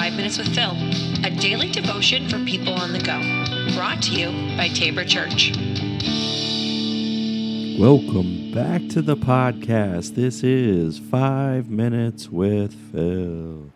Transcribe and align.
Five 0.00 0.14
Minutes 0.14 0.38
with 0.38 0.54
Phil, 0.54 0.72
a 1.26 1.30
daily 1.30 1.68
devotion 1.68 2.26
for 2.26 2.42
people 2.46 2.72
on 2.72 2.94
the 2.94 3.00
go. 3.00 3.20
Brought 3.76 4.00
to 4.04 4.12
you 4.12 4.28
by 4.56 4.68
Tabor 4.68 5.04
Church. 5.04 5.52
Welcome 7.78 8.50
back 8.50 8.88
to 8.94 9.02
the 9.02 9.14
podcast. 9.14 10.14
This 10.14 10.42
is 10.42 10.98
Five 10.98 11.68
Minutes 11.68 12.30
with 12.30 12.72
Phil. 12.72 13.72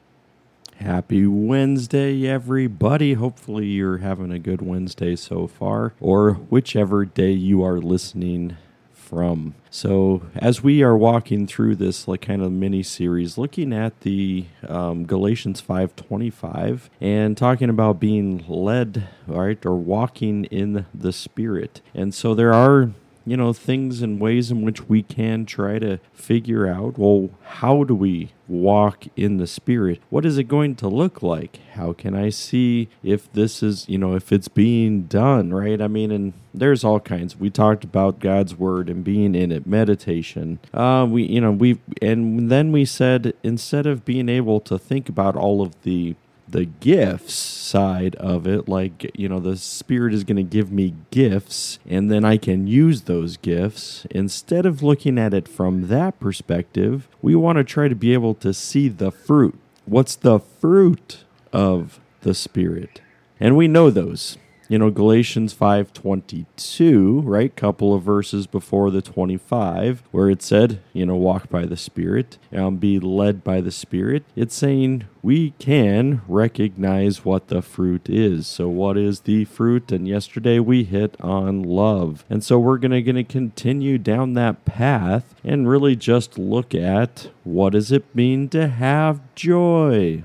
Happy 0.77 1.27
Wednesday, 1.27 2.27
everybody. 2.27 3.13
Hopefully, 3.13 3.67
you're 3.67 3.99
having 3.99 4.33
a 4.33 4.39
good 4.39 4.63
Wednesday 4.63 5.17
so 5.17 5.47
far, 5.47 5.93
or 6.01 6.33
whichever 6.33 7.05
day 7.05 7.33
you 7.33 7.63
are 7.63 7.81
listening 7.81 8.57
from. 9.05 9.55
So, 9.71 10.23
as 10.37 10.63
we 10.63 10.83
are 10.83 10.97
walking 10.97 11.47
through 11.47 11.77
this 11.77 12.09
like 12.09 12.23
kind 12.23 12.43
of 12.43 12.51
mini 12.51 12.83
series, 12.83 13.37
looking 13.39 13.73
at 13.73 14.01
the 14.01 14.47
um, 14.67 15.05
Galatians 15.05 15.61
five 15.61 15.95
twenty 15.95 16.31
five 16.31 16.91
and 17.01 17.37
talking 17.37 17.71
about 17.71 18.01
being 18.01 18.45
led, 18.49 19.09
right, 19.27 19.65
or 19.65 19.77
walking 19.77 20.45
in 20.47 20.87
the 20.95 21.13
Spirit, 21.13 21.81
and 21.95 22.15
so 22.15 22.35
there 22.35 22.53
are 22.53 22.91
you 23.27 23.37
know, 23.37 23.53
things 23.53 24.03
and 24.03 24.21
ways 24.21 24.51
in 24.51 24.63
which 24.63 24.89
we 24.89 25.03
can 25.03 25.47
try 25.47 25.79
to 25.79 25.99
figure 26.13 26.67
out 26.67 26.99
well, 26.99 27.31
how 27.45 27.85
do 27.85 27.95
we 27.95 28.31
walk 28.47 29.05
in 29.17 29.39
the 29.39 29.47
Spirit? 29.47 30.01
What 30.11 30.27
is 30.27 30.39
it 30.39 30.45
going 30.45 30.77
to 30.77 30.89
look 30.89 31.23
like? 31.23 31.61
How 31.73 31.93
can 31.93 32.15
I 32.15 32.29
see 32.29 32.89
if 33.03 33.33
this 33.33 33.63
is, 33.63 33.89
you 33.89 33.99
know, 33.99 34.15
if 34.15 34.33
it's 34.33 34.49
being 34.49 35.05
done, 35.05 35.53
right? 35.53 35.81
I 35.81 35.89
mean, 35.89 36.11
and 36.11 36.35
there's 36.53 36.85
all 36.85 37.01
kinds. 37.01 37.37
We 37.37 37.51
talked 37.51 37.85
about 37.85 38.21
God's 38.21 38.55
Word 38.55 38.89
and 38.89 39.03
being 39.03 39.35
in 39.35 39.51
it, 39.51 39.67
meditation. 39.67 40.59
Uh, 40.73 41.07
we, 41.09 41.25
you 41.25 41.41
know, 41.41 41.53
we, 41.53 41.81
and 42.03 42.51
then 42.51 42.71
we 42.73 42.85
said 42.85 43.35
instead 43.43 43.87
of 43.87 44.05
being 44.05 44.29
able 44.29 44.61
to 44.61 44.79
think 44.79 45.09
about 45.09 45.37
all 45.37 45.63
of 45.63 45.81
the 45.83 46.15
the 46.49 46.65
gifts 46.65 47.35
side 47.35 48.15
of 48.17 48.47
it 48.47 48.69
like 48.69 49.11
you 49.19 49.29
know 49.29 49.41
the 49.41 49.57
spirit 49.57 50.13
is 50.13 50.25
going 50.25 50.37
to 50.37 50.43
give 50.43 50.71
me 50.71 50.95
gifts 51.11 51.79
and 51.89 52.11
then 52.11 52.25
i 52.25 52.37
can 52.37 52.67
use 52.67 53.03
those 53.03 53.37
gifts. 53.39 54.07
Instead 54.11 54.67
of 54.67 54.83
looking 54.83 55.19
at 55.19 55.35
it 55.35 55.49
from 55.49 55.89
that 55.89 56.19
perspective 56.21 57.09
we 57.23 57.35
want 57.35 57.57
to 57.57 57.65
try 57.65 57.89
to 57.89 57.95
be 57.95 58.13
able 58.13 58.35
to 58.35 58.53
see 58.53 58.89
the 58.89 59.11
fruit. 59.11 59.59
What's 59.87 60.17
the 60.17 60.39
fruit 60.39 61.25
of 61.53 62.01
the 62.23 62.35
spirit? 62.35 63.01
And 63.41 63.57
we 63.57 63.69
know 63.69 63.91
those 63.91 64.39
you 64.69 64.79
know 64.79 64.91
galatians 64.91 65.55
5.22 65.55 67.23
right? 67.25 67.55
Couple 67.57 67.95
of 67.95 68.03
verses 68.03 68.47
before 68.47 68.91
the 68.91 69.03
25 69.03 70.03
where 70.11 70.31
it 70.31 70.43
said 70.43 70.81
you 70.93 71.07
know 71.07 71.17
walk 71.17 71.49
by 71.49 71.65
the 71.67 71.77
spirit 71.77 72.39
and 72.51 72.81
be 72.81 72.99
led 72.99 73.43
by 73.45 73.61
the 73.61 73.71
spirit. 73.71 74.25
It's 74.37 74.55
saying 74.55 75.05
we 75.23 75.53
can 75.59 76.23
recognize 76.29 77.25
what 77.25 77.49
the 77.49 77.63
fruit 77.63 78.09
is. 78.11 78.47
So 78.47 78.69
what 78.69 78.97
is 78.97 79.21
the 79.21 79.45
fruit? 79.47 79.91
And 79.91 80.07
yesterday 80.07 80.59
we 80.59 80.85
hit 80.85 81.17
on 81.21 81.63
love. 81.63 82.25
And 82.29 82.45
so 82.45 82.59
we're 82.59 82.79
gonna 82.79 83.03
gonna 83.03 83.25
continue 83.25 83.99
down 83.99 84.35
that 84.35 84.65
path 84.65 85.35
and 85.43 85.69
really 85.69 85.97
just 85.97 86.39
look 86.39 86.75
at 86.75 87.31
what 87.43 87.73
does 87.73 87.91
it 87.91 88.05
mean 88.15 88.49
to 88.51 88.69
have 88.69 89.21
joy? 89.35 90.23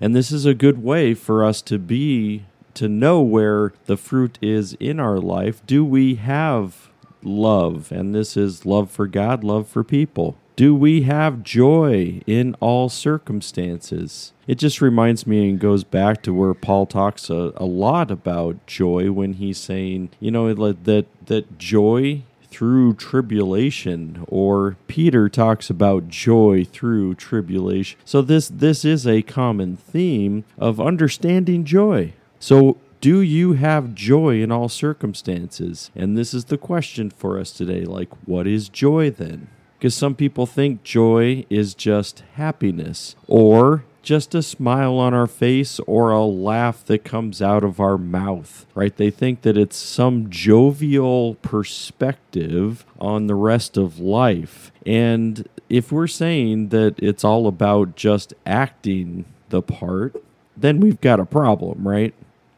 And 0.00 0.14
this 0.14 0.30
is 0.30 0.44
a 0.44 0.54
good 0.54 0.82
way 0.82 1.14
for 1.14 1.44
us 1.44 1.62
to 1.62 1.78
be 1.78 2.44
to 2.74 2.88
know 2.88 3.20
where 3.20 3.72
the 3.86 3.96
fruit 3.96 4.38
is 4.42 4.74
in 4.80 5.00
our 5.00 5.18
life, 5.18 5.64
do 5.66 5.84
we 5.84 6.16
have 6.16 6.90
love? 7.22 7.90
And 7.90 8.14
this 8.14 8.36
is 8.36 8.66
love 8.66 8.90
for 8.90 9.06
God, 9.06 9.42
love 9.44 9.68
for 9.68 9.84
people. 9.84 10.36
Do 10.56 10.72
we 10.72 11.02
have 11.02 11.42
joy 11.42 12.20
in 12.28 12.54
all 12.60 12.88
circumstances? 12.88 14.32
It 14.46 14.54
just 14.54 14.80
reminds 14.80 15.26
me 15.26 15.48
and 15.48 15.58
goes 15.58 15.82
back 15.82 16.22
to 16.22 16.32
where 16.32 16.54
Paul 16.54 16.86
talks 16.86 17.28
a, 17.28 17.52
a 17.56 17.64
lot 17.64 18.12
about 18.12 18.64
joy 18.66 19.10
when 19.10 19.34
he's 19.34 19.58
saying, 19.58 20.10
you 20.20 20.30
know, 20.30 20.52
that 20.54 21.06
that 21.26 21.58
joy 21.58 22.22
through 22.54 22.94
tribulation 22.94 24.24
or 24.28 24.76
Peter 24.86 25.28
talks 25.28 25.70
about 25.70 26.08
joy 26.08 26.64
through 26.64 27.16
tribulation. 27.16 27.98
So 28.04 28.22
this 28.22 28.48
this 28.48 28.84
is 28.84 29.08
a 29.08 29.22
common 29.22 29.76
theme 29.76 30.44
of 30.56 30.80
understanding 30.80 31.64
joy. 31.64 32.12
So, 32.46 32.76
do 33.00 33.22
you 33.22 33.54
have 33.54 33.94
joy 33.94 34.42
in 34.42 34.52
all 34.52 34.68
circumstances? 34.68 35.90
And 35.96 36.14
this 36.14 36.34
is 36.34 36.44
the 36.44 36.58
question 36.58 37.08
for 37.08 37.40
us 37.40 37.50
today. 37.50 37.86
Like, 37.86 38.10
what 38.26 38.46
is 38.46 38.68
joy 38.68 39.08
then? 39.08 39.48
Because 39.78 39.94
some 39.94 40.14
people 40.14 40.44
think 40.44 40.82
joy 40.82 41.46
is 41.48 41.74
just 41.74 42.22
happiness 42.34 43.16
or 43.26 43.86
just 44.02 44.34
a 44.34 44.42
smile 44.42 44.98
on 44.98 45.14
our 45.14 45.26
face 45.26 45.80
or 45.86 46.10
a 46.10 46.22
laugh 46.26 46.84
that 46.84 47.02
comes 47.02 47.40
out 47.40 47.64
of 47.64 47.80
our 47.80 47.96
mouth, 47.96 48.66
right? 48.74 48.94
They 48.94 49.08
think 49.08 49.40
that 49.40 49.56
it's 49.56 49.78
some 49.78 50.28
jovial 50.28 51.36
perspective 51.36 52.84
on 53.00 53.26
the 53.26 53.36
rest 53.36 53.78
of 53.78 53.98
life. 53.98 54.70
And 54.84 55.48
if 55.70 55.90
we're 55.90 56.06
saying 56.06 56.68
that 56.68 56.96
it's 56.98 57.24
all 57.24 57.46
about 57.46 57.96
just 57.96 58.34
acting 58.44 59.24
the 59.48 59.62
part, 59.62 60.22
then 60.54 60.78
we've 60.78 61.00
got 61.00 61.18
a 61.18 61.24
problem, 61.24 61.88
right? 61.88 62.14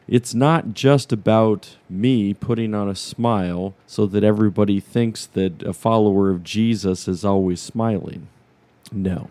It's 0.07 0.33
not 0.33 0.73
just 0.73 1.11
about 1.11 1.75
me 1.89 2.33
putting 2.33 2.73
on 2.73 2.87
a 2.87 2.95
smile 2.95 3.73
so 3.85 4.05
that 4.05 4.23
everybody 4.23 4.79
thinks 4.79 5.25
that 5.25 5.61
a 5.63 5.73
follower 5.73 6.29
of 6.29 6.43
Jesus 6.43 7.07
is 7.07 7.25
always 7.25 7.59
smiling. 7.59 8.27
No, 8.91 9.29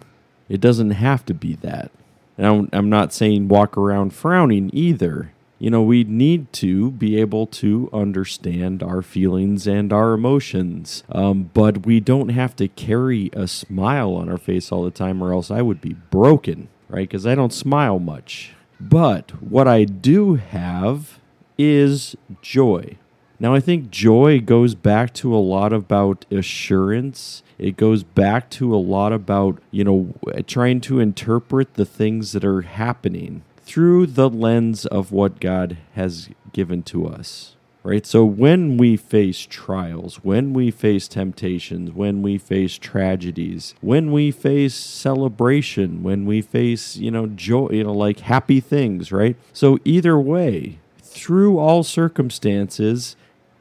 it 0.48 0.60
doesn't 0.60 0.90
have 0.90 1.24
to 1.26 1.34
be 1.34 1.54
that. 1.56 1.90
And 2.36 2.68
I'm 2.72 2.90
not 2.90 3.14
saying 3.14 3.48
walk 3.48 3.78
around 3.78 4.12
frowning 4.12 4.70
either. 4.74 5.32
You 5.58 5.70
know, 5.70 5.82
we 5.82 6.04
need 6.04 6.52
to 6.54 6.90
be 6.90 7.18
able 7.18 7.46
to 7.46 7.88
understand 7.90 8.82
our 8.82 9.00
feelings 9.00 9.66
and 9.66 9.90
our 9.90 10.12
emotions. 10.12 11.02
Um, 11.10 11.50
but 11.54 11.86
we 11.86 11.98
don't 11.98 12.28
have 12.28 12.54
to 12.56 12.68
carry 12.68 13.30
a 13.32 13.48
smile 13.48 14.12
on 14.12 14.28
our 14.28 14.36
face 14.36 14.70
all 14.70 14.84
the 14.84 14.90
time, 14.90 15.22
or 15.22 15.32
else 15.32 15.50
I 15.50 15.62
would 15.62 15.80
be 15.80 15.94
broken, 15.94 16.68
right? 16.90 17.08
Because 17.08 17.26
I 17.26 17.34
don't 17.34 17.54
smile 17.54 17.98
much. 17.98 18.52
But 18.80 19.42
what 19.42 19.66
I 19.66 19.84
do 19.84 20.34
have 20.34 21.18
is 21.58 22.16
joy. 22.42 22.98
Now, 23.38 23.54
I 23.54 23.60
think 23.60 23.90
joy 23.90 24.40
goes 24.40 24.74
back 24.74 25.12
to 25.14 25.34
a 25.34 25.38
lot 25.38 25.72
about 25.72 26.24
assurance. 26.30 27.42
It 27.58 27.76
goes 27.76 28.02
back 28.02 28.48
to 28.50 28.74
a 28.74 28.78
lot 28.78 29.12
about, 29.12 29.60
you 29.70 29.84
know, 29.84 30.14
trying 30.46 30.80
to 30.82 31.00
interpret 31.00 31.74
the 31.74 31.84
things 31.84 32.32
that 32.32 32.44
are 32.44 32.62
happening 32.62 33.42
through 33.58 34.06
the 34.06 34.30
lens 34.30 34.86
of 34.86 35.12
what 35.12 35.40
God 35.40 35.76
has 35.94 36.30
given 36.52 36.82
to 36.84 37.06
us 37.06 37.55
right? 37.86 38.04
So 38.04 38.24
when 38.24 38.78
we 38.78 38.96
face 38.96 39.46
trials, 39.48 40.16
when 40.24 40.52
we 40.52 40.72
face 40.72 41.06
temptations, 41.06 41.92
when 41.92 42.20
we 42.20 42.36
face 42.36 42.78
tragedies, 42.78 43.76
when 43.80 44.10
we 44.10 44.32
face 44.32 44.74
celebration, 44.74 46.02
when 46.02 46.26
we 46.26 46.42
face, 46.42 46.96
you 46.96 47.12
know, 47.12 47.28
joy, 47.28 47.68
you 47.70 47.84
know, 47.84 47.92
like 47.92 48.20
happy 48.20 48.58
things, 48.58 49.12
right? 49.12 49.36
So 49.52 49.78
either 49.84 50.18
way, 50.18 50.80
through 51.00 51.58
all 51.58 51.84
circumstances, 51.84 53.14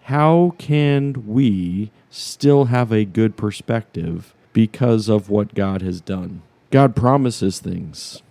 how 0.05 0.55
can 0.57 1.27
we 1.27 1.91
still 2.09 2.65
have 2.65 2.91
a 2.91 3.05
good 3.05 3.37
perspective 3.37 4.33
because 4.53 5.07
of 5.07 5.29
what 5.29 5.53
God 5.53 5.83
has 5.83 6.01
done? 6.01 6.41
God 6.71 6.95
promises 6.95 7.59
things, 7.59 8.23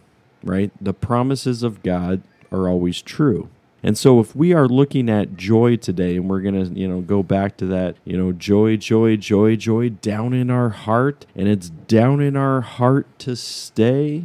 right? 0.42 0.72
The 0.80 0.92
promises 0.92 1.62
of 1.62 1.84
God 1.84 2.22
are 2.50 2.68
always 2.68 3.00
true. 3.00 3.48
And 3.84 3.98
so 3.98 4.18
if 4.18 4.34
we 4.34 4.54
are 4.54 4.66
looking 4.66 5.10
at 5.10 5.36
joy 5.36 5.76
today 5.76 6.16
and 6.16 6.28
we're 6.28 6.40
going 6.40 6.54
to, 6.54 6.80
you 6.80 6.88
know, 6.88 7.02
go 7.02 7.22
back 7.22 7.58
to 7.58 7.66
that, 7.66 7.96
you 8.06 8.16
know, 8.16 8.32
joy, 8.32 8.78
joy, 8.78 9.16
joy, 9.18 9.56
joy 9.56 9.90
down 9.90 10.32
in 10.32 10.50
our 10.50 10.70
heart 10.70 11.26
and 11.36 11.48
it's 11.48 11.68
down 11.68 12.22
in 12.22 12.34
our 12.34 12.62
heart 12.62 13.06
to 13.18 13.36
stay, 13.36 14.24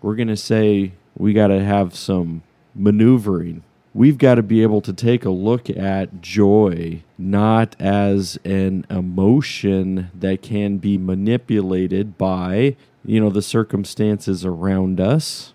we're 0.00 0.14
going 0.14 0.28
to 0.28 0.36
say 0.36 0.92
we 1.18 1.32
got 1.32 1.48
to 1.48 1.62
have 1.64 1.96
some 1.96 2.44
maneuvering. 2.72 3.64
We've 3.92 4.16
got 4.16 4.36
to 4.36 4.44
be 4.44 4.62
able 4.62 4.80
to 4.82 4.92
take 4.92 5.24
a 5.24 5.30
look 5.30 5.68
at 5.68 6.22
joy 6.22 7.02
not 7.18 7.74
as 7.80 8.38
an 8.44 8.86
emotion 8.88 10.12
that 10.14 10.40
can 10.40 10.76
be 10.76 10.96
manipulated 10.96 12.16
by, 12.16 12.76
you 13.04 13.18
know, 13.18 13.30
the 13.30 13.42
circumstances 13.42 14.44
around 14.44 15.00
us 15.00 15.52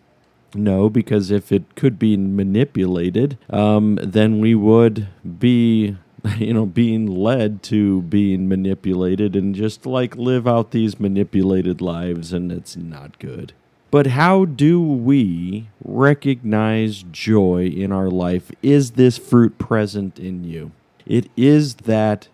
no, 0.54 0.90
because 0.90 1.32
if 1.32 1.52
it 1.52 1.76
could 1.76 1.98
be 1.98 2.16
manipulated, 2.18 3.38
um, 3.50 4.00
then 4.02 4.40
we 4.40 4.56
would 4.56 5.08
be 5.40 5.98
you 6.38 6.54
know 6.54 6.66
being 6.66 7.06
led 7.08 7.62
to 7.64 8.02
being 8.04 8.48
manipulated 8.48 9.36
and 9.36 9.56
just 9.56 9.86
like 9.86 10.16
live 10.16 10.48
out 10.48 10.72
these 10.72 11.00
manipulated 11.00 11.82
lives 11.82 12.34
and 12.34 12.52
it's 12.52 12.76
not 12.76 13.18
good. 13.20 13.54
But 13.92 14.08
how 14.08 14.46
do 14.46 14.82
we 14.82 15.70
recognize 15.84 17.06
joy 17.12 17.68
in 17.68 17.92
our 17.92 18.10
life? 18.10 18.52
Is 18.62 18.92
this 18.92 19.18
fruit 19.18 19.58
present 19.58 20.20
in 20.20 20.44
you? 20.44 20.72
It 21.06 21.30
is 21.38 21.76
that 21.76 22.28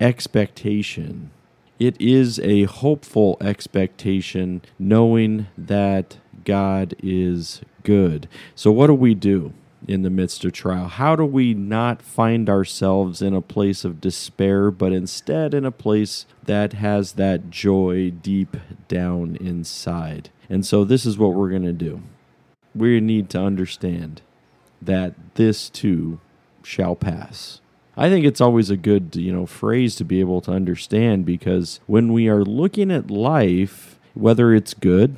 expectation. 0.00 1.30
It 1.80 2.00
is 2.00 2.38
a 2.40 2.64
hopeful 2.64 3.38
expectation 3.40 4.62
knowing 4.78 5.48
that 5.56 6.18
God 6.44 6.94
is 7.02 7.60
good. 7.82 8.28
So, 8.54 8.70
what 8.72 8.88
do 8.88 8.94
we 8.94 9.14
do 9.14 9.52
in 9.86 10.02
the 10.02 10.10
midst 10.10 10.44
of 10.44 10.52
trial? 10.52 10.88
How 10.88 11.16
do 11.16 11.24
we 11.24 11.54
not 11.54 12.02
find 12.02 12.48
ourselves 12.48 13.22
in 13.22 13.34
a 13.34 13.40
place 13.40 13.84
of 13.84 14.00
despair, 14.00 14.70
but 14.70 14.92
instead 14.92 15.54
in 15.54 15.64
a 15.64 15.70
place 15.70 16.26
that 16.44 16.74
has 16.74 17.12
that 17.12 17.50
joy 17.50 18.10
deep 18.10 18.56
down 18.88 19.36
inside? 19.40 20.30
And 20.48 20.66
so, 20.66 20.84
this 20.84 21.06
is 21.06 21.18
what 21.18 21.34
we're 21.34 21.50
going 21.50 21.62
to 21.62 21.72
do. 21.72 22.02
We 22.74 23.00
need 23.00 23.30
to 23.30 23.40
understand 23.40 24.22
that 24.80 25.14
this 25.34 25.68
too 25.68 26.20
shall 26.62 26.94
pass. 26.94 27.60
I 27.96 28.08
think 28.08 28.24
it's 28.24 28.40
always 28.40 28.70
a 28.70 28.76
good, 28.76 29.16
you 29.16 29.32
know, 29.32 29.46
phrase 29.46 29.96
to 29.96 30.04
be 30.04 30.20
able 30.20 30.40
to 30.42 30.52
understand 30.52 31.26
because 31.26 31.80
when 31.86 32.12
we 32.12 32.28
are 32.28 32.44
looking 32.44 32.90
at 32.90 33.10
life, 33.10 33.98
whether 34.14 34.54
it's 34.54 34.74
good, 34.74 35.16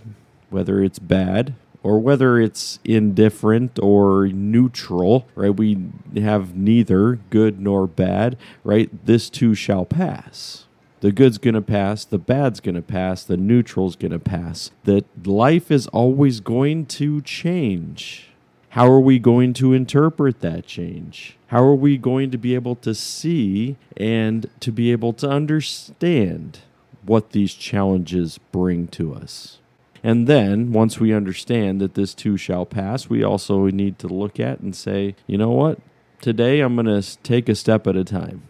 whether 0.53 0.83
it's 0.83 0.99
bad, 0.99 1.55
or 1.83 1.99
whether 1.99 2.39
it's 2.39 2.79
indifferent 2.85 3.79
or 3.81 4.29
neutral, 4.29 5.27
right? 5.35 5.51
We 5.51 5.79
have 6.17 6.57
neither 6.57 7.19
good 7.31 7.61
nor 7.61 7.87
bad, 7.87 8.37
right? 8.63 8.91
This 9.05 9.29
too 9.29 9.55
shall 9.55 9.85
pass. 9.85 10.67
The 11.01 11.11
good's 11.11 11.39
going 11.39 11.55
to 11.55 11.63
pass, 11.63 12.05
the 12.05 12.19
bad's 12.19 12.61
going 12.61 12.77
to 12.77 12.83
pass, 12.83 13.25
the 13.25 13.37
neutral's 13.37 13.97
going 13.97 14.13
to 14.13 14.21
pass. 14.21 14.71
That 14.85 15.27
life 15.27 15.73
is 15.73 15.89
always 15.89 16.39
going 16.39 16.87
to 16.87 17.21
change. 17.23 18.29
How 18.71 18.89
are 18.89 19.01
we 19.01 19.19
going 19.19 19.53
to 19.55 19.73
interpret 19.73 20.41
that 20.41 20.65
change? 20.65 21.37
How 21.49 21.65
are 21.65 21.75
we 21.75 21.99
going 21.99 22.31
to 22.31 22.39
be 22.39 22.55
able 22.55 22.77
to 22.77 22.95
see 22.95 23.77
and 23.97 24.49
to 24.61 24.71
be 24.71 24.93
able 24.93 25.13
to 25.15 25.29
understand 25.29 26.61
what 27.05 27.33
these 27.33 27.53
challenges 27.53 28.39
bring 28.53 28.87
to 28.89 29.13
us? 29.13 29.59
And 30.03 30.27
then, 30.27 30.73
once 30.73 30.99
we 30.99 31.13
understand 31.13 31.81
that 31.81 31.95
this 31.95 32.15
too 32.15 32.37
shall 32.37 32.67
pass, 32.67 33.09
we 33.09 33.23
also 33.23 33.67
need 33.67 33.99
to 34.01 34.09
look 34.09 34.41
at 34.41 34.61
and 34.61 34.75
say, 34.75 35.15
you 35.27 35.39
know 35.39 35.51
what? 35.51 35.79
Today 36.21 36.61
I'm 36.61 36.75
going 36.75 36.87
to 36.87 37.19
take 37.19 37.49
a 37.49 37.55
step 37.55 37.87
at 37.87 37.97
a 37.97 38.05
time. 38.05 38.43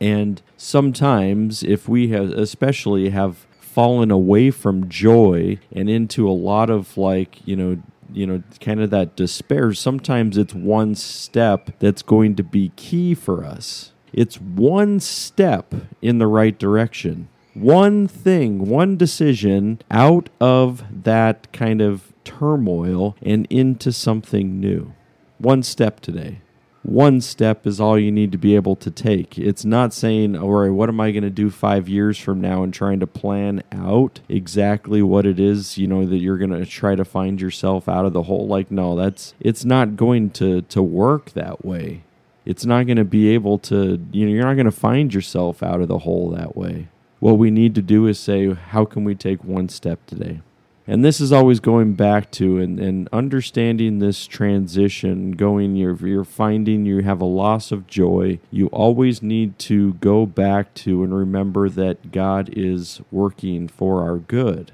And 0.00 0.40
sometimes, 0.56 1.62
if 1.62 1.88
we 1.88 2.08
have, 2.08 2.30
especially 2.30 3.10
have 3.10 3.46
fallen 3.60 4.10
away 4.10 4.50
from 4.50 4.88
joy 4.88 5.58
and 5.70 5.90
into 5.90 6.28
a 6.28 6.32
lot 6.32 6.70
of 6.70 6.96
like, 6.96 7.46
you 7.46 7.56
know, 7.56 7.82
you 8.12 8.26
know, 8.26 8.42
kind 8.60 8.80
of 8.80 8.90
that 8.90 9.16
despair, 9.16 9.74
sometimes 9.74 10.38
it's 10.38 10.54
one 10.54 10.94
step 10.94 11.70
that's 11.78 12.02
going 12.02 12.36
to 12.36 12.42
be 12.42 12.72
key 12.76 13.14
for 13.14 13.44
us. 13.44 13.92
It's 14.12 14.40
one 14.40 15.00
step 15.00 15.74
in 16.00 16.18
the 16.18 16.26
right 16.26 16.58
direction 16.58 17.28
one 17.56 18.06
thing, 18.06 18.68
one 18.68 18.96
decision 18.96 19.80
out 19.90 20.28
of 20.40 20.84
that 21.04 21.50
kind 21.52 21.80
of 21.80 22.12
turmoil 22.24 23.16
and 23.22 23.46
into 23.48 23.92
something 23.92 24.60
new. 24.60 24.92
One 25.38 25.62
step 25.62 26.00
today. 26.00 26.40
One 26.82 27.20
step 27.20 27.66
is 27.66 27.80
all 27.80 27.98
you 27.98 28.12
need 28.12 28.30
to 28.32 28.38
be 28.38 28.54
able 28.54 28.76
to 28.76 28.90
take. 28.90 29.38
It's 29.38 29.64
not 29.64 29.92
saying, 29.92 30.36
all 30.36 30.52
right, 30.52 30.70
what 30.70 30.88
am 30.88 31.00
I 31.00 31.10
going 31.10 31.24
to 31.24 31.30
do 31.30 31.50
five 31.50 31.88
years 31.88 32.16
from 32.16 32.40
now 32.40 32.62
and 32.62 32.72
trying 32.72 33.00
to 33.00 33.06
plan 33.06 33.62
out 33.72 34.20
exactly 34.28 35.02
what 35.02 35.26
it 35.26 35.40
is, 35.40 35.78
you 35.78 35.88
know, 35.88 36.06
that 36.06 36.18
you're 36.18 36.38
going 36.38 36.50
to 36.50 36.64
try 36.64 36.94
to 36.94 37.04
find 37.04 37.40
yourself 37.40 37.88
out 37.88 38.04
of 38.04 38.12
the 38.12 38.24
hole. 38.24 38.46
Like, 38.46 38.70
no, 38.70 38.94
that's, 38.94 39.34
it's 39.40 39.64
not 39.64 39.96
going 39.96 40.30
to, 40.30 40.62
to 40.62 40.82
work 40.82 41.32
that 41.32 41.64
way. 41.64 42.04
It's 42.44 42.64
not 42.64 42.86
going 42.86 42.98
to 42.98 43.04
be 43.04 43.30
able 43.30 43.58
to, 43.60 44.00
you 44.12 44.26
know, 44.26 44.32
you're 44.32 44.44
not 44.44 44.54
going 44.54 44.66
to 44.66 44.70
find 44.70 45.12
yourself 45.12 45.64
out 45.64 45.80
of 45.80 45.88
the 45.88 45.98
hole 45.98 46.30
that 46.30 46.56
way. 46.56 46.86
What 47.20 47.38
we 47.38 47.50
need 47.50 47.74
to 47.76 47.82
do 47.82 48.06
is 48.06 48.18
say, 48.18 48.52
how 48.52 48.84
can 48.84 49.04
we 49.04 49.14
take 49.14 49.42
one 49.44 49.68
step 49.68 50.04
today? 50.06 50.40
And 50.88 51.04
this 51.04 51.20
is 51.20 51.32
always 51.32 51.58
going 51.58 51.94
back 51.94 52.30
to 52.32 52.58
and, 52.58 52.78
and 52.78 53.08
understanding 53.12 53.98
this 53.98 54.24
transition, 54.26 55.32
going 55.32 55.74
you're 55.74 55.96
you're 56.06 56.24
finding 56.24 56.86
you 56.86 57.02
have 57.02 57.20
a 57.20 57.24
loss 57.24 57.72
of 57.72 57.88
joy. 57.88 58.38
You 58.52 58.68
always 58.68 59.20
need 59.20 59.58
to 59.60 59.94
go 59.94 60.26
back 60.26 60.74
to 60.74 61.02
and 61.02 61.12
remember 61.12 61.68
that 61.70 62.12
God 62.12 62.50
is 62.52 63.00
working 63.10 63.66
for 63.66 64.02
our 64.02 64.18
good. 64.18 64.70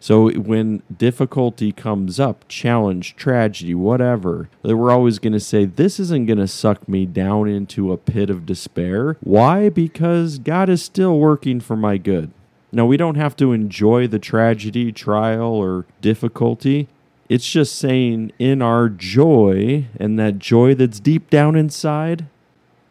So 0.00 0.30
when 0.30 0.82
difficulty 0.96 1.72
comes 1.72 2.20
up, 2.20 2.44
challenge, 2.48 3.16
tragedy, 3.16 3.74
whatever, 3.74 4.48
we're 4.62 4.90
always 4.90 5.18
going 5.18 5.32
to 5.32 5.40
say, 5.40 5.64
This 5.64 5.98
isn't 5.98 6.26
going 6.26 6.38
to 6.38 6.48
suck 6.48 6.88
me 6.88 7.06
down 7.06 7.48
into 7.48 7.92
a 7.92 7.96
pit 7.96 8.30
of 8.30 8.46
despair. 8.46 9.16
Why? 9.20 9.68
Because 9.68 10.38
God 10.38 10.68
is 10.68 10.82
still 10.82 11.18
working 11.18 11.60
for 11.60 11.76
my 11.76 11.96
good. 11.96 12.30
Now, 12.72 12.86
we 12.86 12.96
don't 12.96 13.14
have 13.14 13.36
to 13.36 13.52
enjoy 13.52 14.06
the 14.06 14.18
tragedy, 14.18 14.92
trial, 14.92 15.54
or 15.54 15.86
difficulty. 16.00 16.88
It's 17.28 17.50
just 17.50 17.76
saying 17.76 18.32
in 18.38 18.60
our 18.62 18.88
joy 18.88 19.86
and 19.98 20.18
that 20.18 20.38
joy 20.38 20.74
that's 20.74 21.00
deep 21.00 21.30
down 21.30 21.56
inside, 21.56 22.26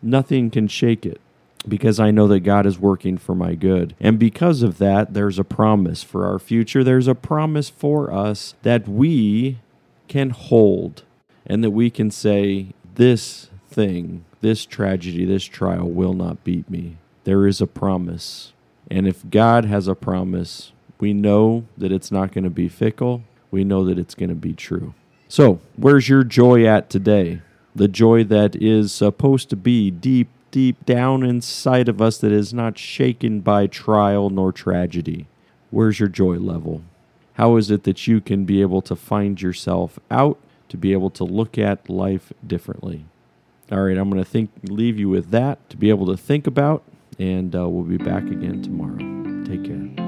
nothing 0.02 0.50
can 0.50 0.68
shake 0.68 1.06
it 1.06 1.22
because 1.68 2.00
I 2.00 2.12
know 2.12 2.28
that 2.28 2.42
God 2.42 2.66
is 2.66 2.80
working 2.80 3.18
for 3.18 3.36
my 3.36 3.56
good. 3.56 3.96
And 4.00 4.20
because 4.20 4.62
of 4.62 4.78
that, 4.78 5.14
there's 5.14 5.40
a 5.40 5.44
promise 5.44 6.04
for 6.04 6.26
our 6.26 6.40
future. 6.40 6.84
There's 6.84 7.08
a 7.08 7.16
promise 7.16 7.70
for 7.70 8.12
us 8.12 8.56
that 8.64 8.88
we 8.88 9.60
can 10.08 10.30
hold 10.30 11.04
and 11.46 11.64
that 11.64 11.72
we 11.72 11.90
can 11.90 12.12
say, 12.12 12.68
This 12.96 13.50
thing, 13.68 14.26
this 14.42 14.66
tragedy, 14.66 15.26
this 15.26 15.44
trial 15.44 15.90
will 15.90 16.14
not 16.14 16.44
beat 16.44 16.70
me. 16.70 16.98
There 17.24 17.48
is 17.48 17.62
a 17.62 17.68
promise. 17.68 18.54
And 18.90 19.08
if 19.08 19.28
God 19.30 19.66
has 19.66 19.88
a 19.88 19.96
promise, 19.96 20.72
we 21.00 21.14
know 21.14 21.66
that 21.78 21.92
it's 21.92 22.12
not 22.12 22.32
going 22.32 22.44
to 22.44 22.50
be 22.50 22.70
fickle. 22.70 23.24
We 23.52 23.64
know 23.64 23.84
that 23.86 23.98
it's 23.98 24.16
going 24.16 24.30
to 24.30 24.36
be 24.36 24.54
true. 24.54 24.94
So, 25.28 25.60
where's 25.76 26.08
your 26.08 26.24
joy 26.24 26.66
at 26.66 26.90
today? 26.90 27.42
The 27.74 27.88
joy 27.88 28.24
that 28.26 28.56
is 28.56 28.94
supposed 28.94 29.50
to 29.50 29.56
be 29.56 29.92
deep 29.92 30.30
deep 30.56 30.86
down 30.86 31.22
inside 31.22 31.90
of 31.90 32.02
us 32.02 32.18
that 32.20 32.32
is 32.32 32.54
not 32.54 32.78
shaken 32.78 33.42
by 33.42 33.68
trial 33.68 34.30
nor 34.30 34.54
tragedy? 34.54 35.28
Where's 35.70 36.00
your 36.00 36.08
joy 36.08 36.38
level? 36.38 36.82
How 37.34 37.58
is 37.58 37.70
it 37.70 37.84
that 37.84 38.08
you 38.08 38.22
can 38.22 38.46
be 38.46 38.62
able 38.62 38.82
to 38.84 38.96
find 38.96 39.42
yourself 39.42 40.00
out 40.10 40.40
to 40.70 40.78
be 40.78 40.94
able 40.94 41.10
to 41.10 41.26
look 41.26 41.58
at 41.58 41.90
life 41.90 42.32
differently? 42.48 43.04
All 43.70 43.82
right, 43.82 43.98
I'm 43.98 44.10
going 44.10 44.24
to 44.24 44.30
think 44.30 44.50
leave 44.64 44.98
you 44.98 45.10
with 45.10 45.30
that 45.32 45.70
to 45.72 45.76
be 45.76 45.90
able 45.90 46.06
to 46.06 46.16
think 46.16 46.48
about 46.48 46.84
and 47.20 47.54
uh, 47.54 47.68
we'll 47.68 47.84
be 47.84 47.98
back 47.98 48.24
again 48.24 48.62
tomorrow. 48.62 49.44
Take 49.44 49.66
care. 49.66 50.05